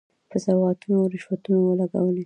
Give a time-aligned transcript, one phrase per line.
[0.29, 2.19] په سوغاتونو او رشوتونو ولګولې.